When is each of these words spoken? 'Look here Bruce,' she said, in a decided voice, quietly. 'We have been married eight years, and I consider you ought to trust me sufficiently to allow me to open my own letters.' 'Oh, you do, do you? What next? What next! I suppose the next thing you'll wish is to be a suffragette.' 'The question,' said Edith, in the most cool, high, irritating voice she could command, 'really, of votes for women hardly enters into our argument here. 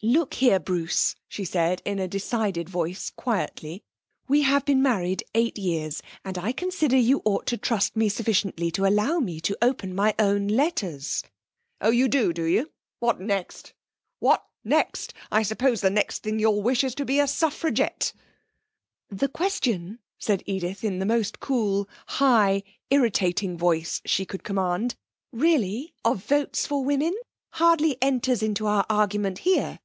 'Look 0.00 0.34
here 0.34 0.60
Bruce,' 0.60 1.16
she 1.26 1.44
said, 1.44 1.82
in 1.84 1.98
a 1.98 2.06
decided 2.06 2.68
voice, 2.68 3.10
quietly. 3.10 3.82
'We 4.28 4.42
have 4.42 4.64
been 4.64 4.80
married 4.80 5.24
eight 5.34 5.58
years, 5.58 6.02
and 6.24 6.38
I 6.38 6.52
consider 6.52 6.96
you 6.96 7.20
ought 7.24 7.46
to 7.48 7.56
trust 7.56 7.96
me 7.96 8.08
sufficiently 8.08 8.70
to 8.70 8.86
allow 8.86 9.18
me 9.18 9.40
to 9.40 9.58
open 9.60 9.92
my 9.92 10.14
own 10.16 10.46
letters.' 10.46 11.24
'Oh, 11.80 11.90
you 11.90 12.06
do, 12.06 12.32
do 12.32 12.44
you? 12.44 12.70
What 13.00 13.18
next? 13.18 13.72
What 14.20 14.46
next! 14.62 15.14
I 15.32 15.42
suppose 15.42 15.80
the 15.80 15.90
next 15.90 16.22
thing 16.22 16.38
you'll 16.38 16.62
wish 16.62 16.84
is 16.84 16.94
to 16.94 17.04
be 17.04 17.18
a 17.18 17.26
suffragette.' 17.26 18.12
'The 19.10 19.26
question,' 19.28 19.98
said 20.16 20.44
Edith, 20.46 20.84
in 20.84 21.00
the 21.00 21.06
most 21.06 21.40
cool, 21.40 21.88
high, 22.06 22.62
irritating 22.88 23.58
voice 23.58 24.00
she 24.04 24.24
could 24.24 24.44
command, 24.44 24.94
'really, 25.32 25.92
of 26.04 26.24
votes 26.24 26.68
for 26.68 26.84
women 26.84 27.16
hardly 27.54 28.00
enters 28.00 28.44
into 28.44 28.68
our 28.68 28.86
argument 28.88 29.38
here. 29.38 29.80